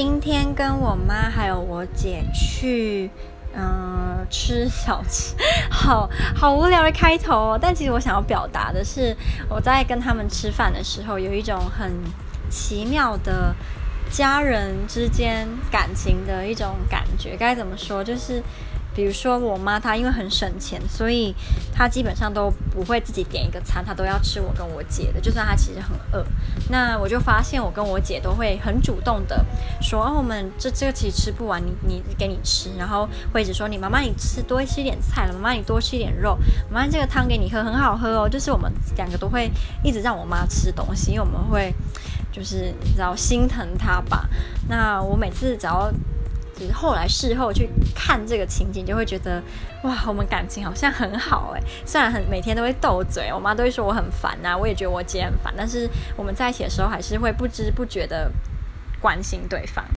[0.00, 3.10] 今天跟我妈还有我姐去，
[3.52, 5.34] 嗯、吃小吃，
[5.68, 7.58] 好好无聊的开头哦。
[7.60, 9.12] 但其实我想要表达的是，
[9.48, 11.92] 我在跟他们吃饭的时候，有一种很
[12.48, 13.52] 奇妙的
[14.08, 17.36] 家人之间感情的一种感觉。
[17.36, 18.04] 该怎么说？
[18.04, 18.40] 就是。
[18.94, 21.34] 比如说我妈，她因为很省钱，所以
[21.72, 25.20] 她基本上都不会自己点一个餐，她都要吃我跟我姐的。
[25.20, 26.26] 就算她其实很饿，
[26.70, 29.44] 那我就发现我跟我姐都会很主动的
[29.80, 36.36] 说：“哦，我们这这个其实吃不完，你你给你吃。”然后会一直说：“你妈妈，你吃多吃一点菜了，妈妈你多吃一点肉，
[36.68, 39.48] 妈妈这个汤给你喝，很好喝哦。”就是我们两个都会
[39.84, 41.72] 一直让我妈吃东西，因为我们会
[42.32, 44.28] 就是你知道心疼她吧。
[44.68, 45.92] 那我每次只要。
[46.58, 49.42] 就是后来事后去看这个情景，就会觉得
[49.84, 51.62] 哇，我们感情好像很好哎。
[51.86, 58.30] 虽然很每天都会斗嘴，我妈都会说我很烦呐，我也觉得我姐很烦，但是我们在一起的时候还是会不知不觉的
[59.00, 59.84] 关心对方。